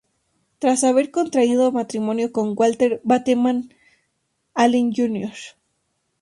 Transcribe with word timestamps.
Tras 0.57 0.83
haber 0.83 1.11
contraído 1.11 1.71
matrimonio 1.71 2.31
con 2.31 2.55
Walter 2.57 3.01
Bateman 3.03 3.71
Allen 4.55 4.91
Jr. 4.91 5.31